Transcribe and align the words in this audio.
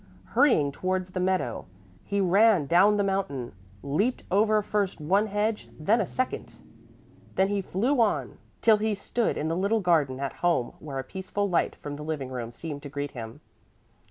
Hurrying 0.33 0.71
towards 0.71 1.11
the 1.11 1.19
meadow, 1.19 1.67
he 2.03 2.19
ran 2.21 2.65
down 2.65 2.97
the 2.97 3.03
mountain, 3.03 3.51
leaped 3.83 4.23
over 4.31 4.63
first 4.63 4.99
one 4.99 5.27
hedge 5.27 5.65
and 5.77 5.85
then 5.85 6.01
a 6.01 6.07
second. 6.07 6.55
Then 7.35 7.49
he 7.49 7.61
flew 7.61 8.01
on 8.01 8.39
till 8.63 8.77
he 8.77 8.95
stood 8.95 9.37
in 9.37 9.47
the 9.47 9.55
little 9.55 9.79
garden 9.79 10.19
at 10.19 10.33
home 10.41 10.73
where 10.79 10.97
a 10.97 11.03
peaceful 11.03 11.47
light 11.47 11.75
from 11.75 11.97
the 11.97 12.03
living 12.03 12.29
room 12.31 12.51
seemed 12.51 12.81
to 12.81 12.89
greet 12.89 13.11
him. 13.11 13.41